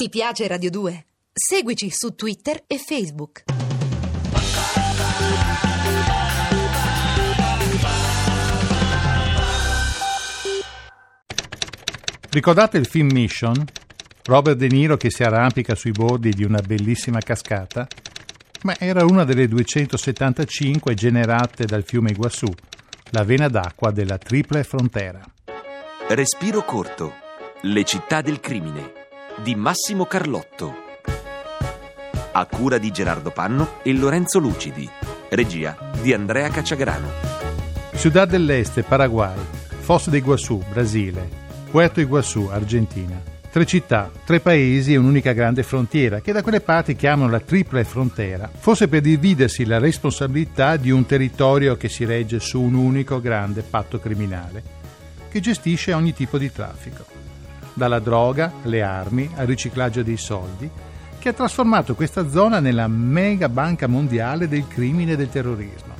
[0.00, 1.06] Ti piace Radio 2?
[1.32, 3.42] Seguici su Twitter e Facebook.
[12.30, 13.64] Ricordate il film Mission?
[14.26, 17.88] Robert De Niro che si arrampica sui bordi di una bellissima cascata?
[18.62, 22.46] Ma era una delle 275 generate dal fiume Iguassù,
[23.10, 25.20] la vena d'acqua della triple frontera.
[26.10, 27.14] Respiro corto.
[27.62, 28.98] Le città del crimine
[29.42, 30.74] di Massimo Carlotto.
[32.32, 34.88] A cura di Gerardo Panno e Lorenzo Lucidi.
[35.28, 37.08] Regia di Andrea Cacciagrano.
[37.94, 39.36] Ciudad dell'Este, Paraguay.
[39.80, 41.28] Fosso de Iguassù, Brasile.
[41.70, 43.20] Puerto Iguassù, Argentina.
[43.50, 47.84] Tre città, tre paesi e un'unica grande frontiera, che da quelle parti chiamano la triple
[47.84, 53.20] frontera, forse per dividersi la responsabilità di un territorio che si regge su un unico
[53.20, 54.62] grande patto criminale,
[55.30, 57.17] che gestisce ogni tipo di traffico
[57.78, 60.68] dalla droga, alle armi, al riciclaggio dei soldi,
[61.18, 65.96] che ha trasformato questa zona nella mega banca mondiale del crimine e del terrorismo.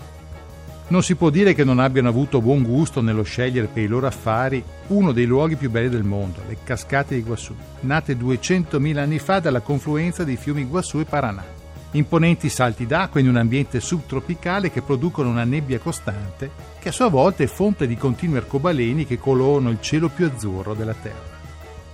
[0.89, 4.07] Non si può dire che non abbiano avuto buon gusto nello scegliere per i loro
[4.07, 9.19] affari uno dei luoghi più belli del mondo, le cascate di Iguassù, nate 200.000 anni
[9.19, 11.45] fa dalla confluenza dei fiumi Iguassù e Paranà.
[11.93, 17.09] Imponenti salti d'acqua in un ambiente subtropicale che producono una nebbia costante che a sua
[17.09, 21.38] volta è fonte di continui arcobaleni che colorano il cielo più azzurro della Terra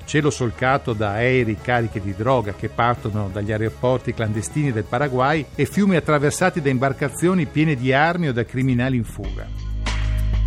[0.04, 5.66] cielo solcato da aerei carichi di droga che partono dagli aeroporti clandestini del Paraguay e
[5.66, 9.46] fiumi attraversati da imbarcazioni piene di armi o da criminali in fuga.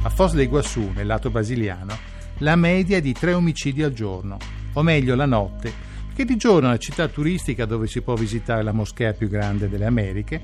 [0.03, 1.97] A Foz de Iguaçu, nel lato brasiliano,
[2.39, 4.37] la media è di tre omicidi al giorno,
[4.73, 5.73] o meglio la notte,
[6.05, 9.67] perché di giorno è una città turistica dove si può visitare la moschea più grande
[9.67, 10.39] delle Americhe,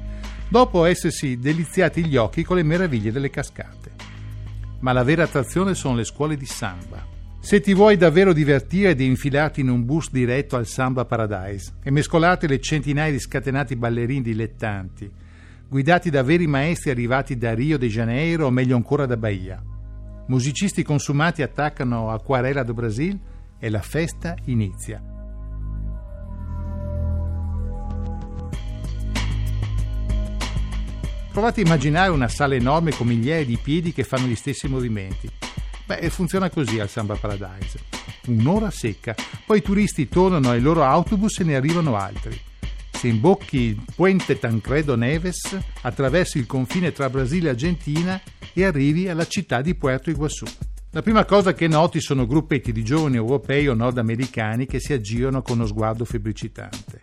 [0.48, 3.92] dopo essersi deliziati gli occhi con le meraviglie delle cascate.
[4.80, 7.13] Ma la vera attrazione sono le scuole di samba
[7.44, 11.92] se ti vuoi davvero divertire ed infilarti in un bus diretto al Samba Paradise e
[11.92, 15.12] mescolate le centinaia di scatenati ballerini dilettanti,
[15.68, 19.62] guidati da veri maestri arrivati da Rio de Janeiro o meglio ancora da Bahia.
[20.28, 23.20] Musicisti consumati attaccano Aquarela do Brasil
[23.60, 25.04] e la festa inizia.
[31.34, 35.43] Provate a immaginare una sala enorme con migliaia di piedi che fanno gli stessi movimenti
[35.86, 37.80] Beh, funziona così al Samba Paradise.
[38.28, 42.40] Un'ora secca, poi i turisti tornano ai loro autobus e ne arrivano altri.
[42.92, 48.22] Se imbocchi il Puente Tancredo Neves, attraversi il confine tra Brasile e Argentina
[48.54, 50.46] e arrivi alla città di Puerto Iguaçu.
[50.92, 55.42] La prima cosa che noti sono gruppetti di giovani europei o nordamericani che si aggirano
[55.42, 57.02] con uno sguardo febbricitante.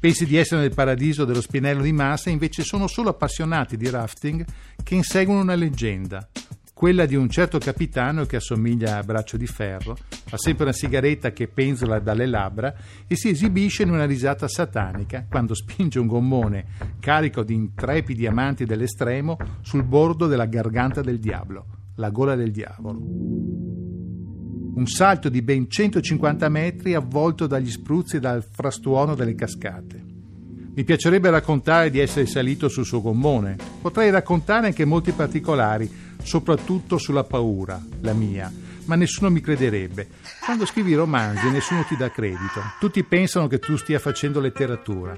[0.00, 4.44] Pensi di essere nel paradiso dello spinello di Massa, invece sono solo appassionati di rafting
[4.82, 6.28] che inseguono una leggenda,
[6.74, 9.96] quella di un certo capitano che assomiglia a braccio di ferro,
[10.30, 12.74] ha sempre una sigaretta che penzola dalle labbra
[13.06, 16.66] e si esibisce in una risata satanica quando spinge un gommone
[16.98, 22.98] carico di intrepidi amanti dell'estremo sul bordo della garganta del diavolo, la gola del diavolo.
[24.74, 30.04] Un salto di ben 150 metri avvolto dagli spruzzi e dal frastuono delle cascate.
[30.74, 33.56] Mi piacerebbe raccontare di essere salito sul suo gommone.
[33.80, 35.88] Potrei raccontare anche molti particolari,
[36.24, 38.52] soprattutto sulla paura, la mia,
[38.86, 40.08] ma nessuno mi crederebbe.
[40.44, 45.16] Quando scrivi romanzi nessuno ti dà credito, tutti pensano che tu stia facendo letteratura.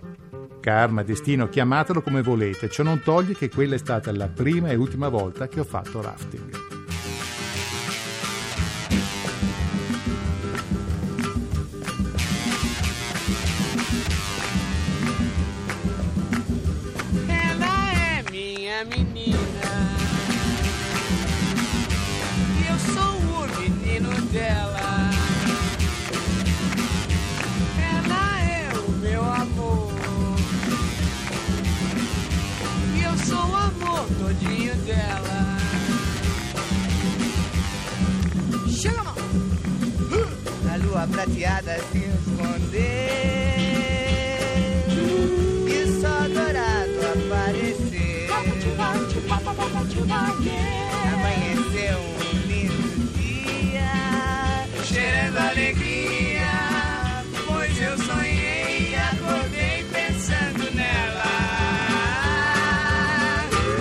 [0.61, 4.75] Karma, destino, chiamatelo come volete, ciò non toglie che quella è stata la prima e
[4.75, 6.77] ultima volta che ho fatto rafting.
[34.15, 35.56] todinho dela.
[38.69, 39.15] Chega, mão!
[40.72, 42.83] A lua prateada se escondeu
[45.67, 47.97] e só dourado apareceu.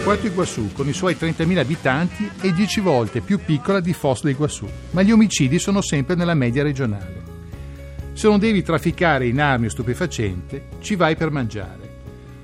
[0.05, 4.29] Puerto Iguaçu, con i suoi 30.000 abitanti, è 10 volte più piccola di Foz do
[4.29, 7.23] Iguaçu, ma gli omicidi sono sempre nella media regionale.
[8.13, 11.89] Se non devi trafficare in armi o stupefacente, ci vai per mangiare.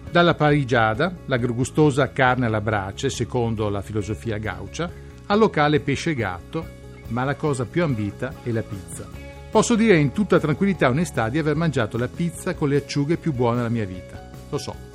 [0.09, 4.91] Dalla parigiada, la gustosa carne alla brace, secondo la filosofia gaucia,
[5.27, 6.65] al locale pesce gatto,
[7.09, 9.07] ma la cosa più ambita è la pizza.
[9.51, 13.17] Posso dire in tutta tranquillità e onestà di aver mangiato la pizza con le acciughe
[13.17, 14.31] più buone della mia vita.
[14.49, 14.90] Lo so.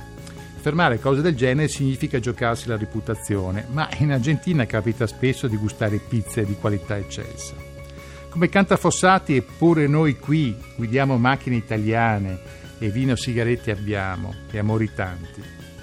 [0.66, 5.98] Affermare cose del genere significa giocarsi la reputazione, ma in Argentina capita spesso di gustare
[5.98, 7.54] pizze di qualità eccelsa.
[8.28, 12.40] Come canta Fossati, eppure noi qui guidiamo macchine italiane
[12.80, 15.40] e vino e sigarette abbiamo e amori tanti.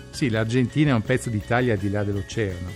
[0.10, 2.68] Sì, l'Argentina è un pezzo d'Italia al di là dell'oceano.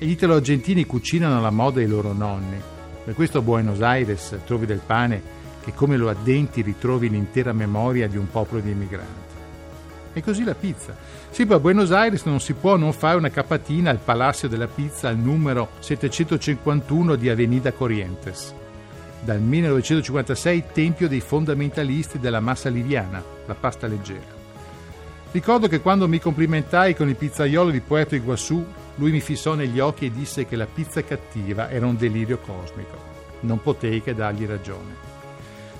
[0.00, 2.60] E gli italo-argentini cucinano alla moda i loro nonni
[3.04, 5.22] per questo a Buenos Aires trovi del pane
[5.62, 9.29] che come lo addenti ritrovi l'intera memoria di un popolo di immigranti.
[10.12, 10.94] E così la pizza.
[11.30, 15.08] Sì, a Buenos Aires non si può non fare una capatina al Palacio della Pizza
[15.08, 18.54] al numero 751 di Avenida Corrientes.
[19.22, 24.38] Dal 1956 tempio dei fondamentalisti della massa liviana, la pasta leggera.
[25.30, 28.64] Ricordo che quando mi complimentai con il pizzaiolo di Puerto Iguassù
[28.96, 32.98] lui mi fissò negli occhi e disse che la pizza cattiva era un delirio cosmico.
[33.40, 35.09] Non potei che dargli ragione.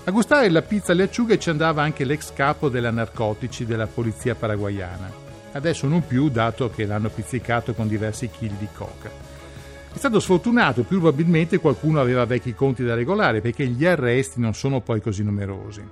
[0.05, 4.35] A gustare la pizza alle acciughe ci andava anche l'ex capo della narcotici della polizia
[4.35, 5.11] paraguayana.
[5.53, 9.11] Adesso non più, dato che l'hanno pizzicato con diversi chili di coca.
[9.93, 14.55] È stato sfortunato, più probabilmente qualcuno aveva vecchi conti da regolare, perché gli arresti non
[14.55, 15.83] sono poi così numerosi.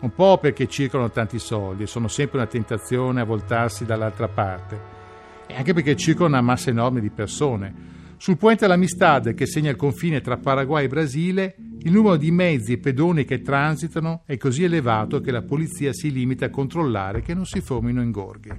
[0.00, 5.02] Un po' perché circolano tanti soldi e sono sempre una tentazione a voltarsi dall'altra parte
[5.46, 7.74] e anche perché circola una massa enorme di persone.
[8.16, 12.72] Sul Puente all'Amistad, che segna il confine tra Paraguay e Brasile, il numero di mezzi
[12.72, 17.34] e pedoni che transitano è così elevato che la polizia si limita a controllare che
[17.34, 18.50] non si formino ingorghi.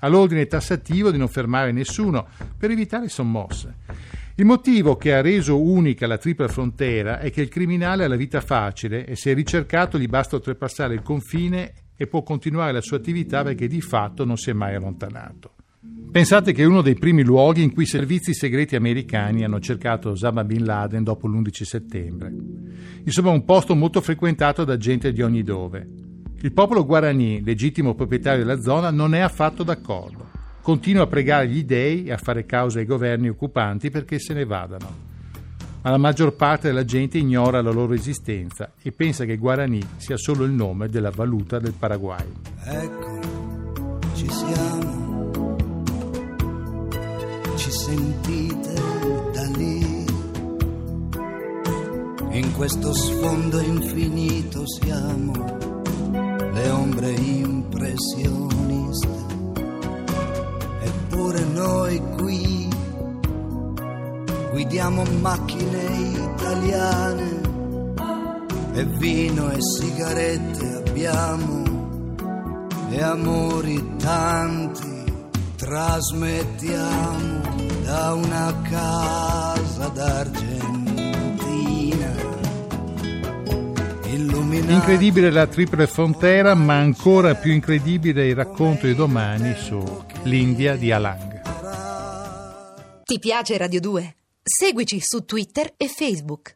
[0.00, 3.74] Ha l'ordine tassativo di non fermare nessuno per evitare sommosse.
[4.36, 8.16] Il motivo che ha reso unica la tripla frontiera è che il criminale ha la
[8.16, 12.96] vita facile e se ricercato gli basta oltrepassare il confine e può continuare la sua
[12.96, 15.53] attività perché di fatto non si è mai allontanato.
[16.14, 20.10] Pensate che è uno dei primi luoghi in cui i servizi segreti americani hanno cercato
[20.10, 22.32] Osama Bin Laden dopo l'11 settembre.
[23.04, 25.88] Insomma, un posto molto frequentato da gente di ogni dove.
[26.40, 30.28] Il popolo guarani, legittimo proprietario della zona, non è affatto d'accordo.
[30.62, 34.44] Continua a pregare gli dei e a fare causa ai governi occupanti perché se ne
[34.44, 35.12] vadano.
[35.82, 40.16] Ma la maggior parte della gente ignora la loro esistenza e pensa che Guarani sia
[40.16, 42.24] solo il nome della valuta del Paraguay.
[42.62, 43.18] Ecco,
[44.14, 44.83] ci siamo
[52.34, 55.32] In questo sfondo infinito siamo
[56.52, 59.08] le ombre impressioniste.
[60.80, 62.68] Eppure noi qui
[64.50, 65.84] guidiamo macchine
[66.34, 67.40] italiane
[68.72, 71.62] e vino e sigarette abbiamo
[72.90, 75.04] e amori tanti
[75.54, 77.42] trasmettiamo
[77.84, 80.73] da una casa d'Argentina.
[84.66, 89.78] Incredibile la triple frontiera, ma ancora più incredibile il racconto di domani su
[90.22, 91.42] l'India di Alang.
[93.04, 94.16] Ti piace Radio 2?
[94.42, 96.52] Seguici su Twitter e Facebook.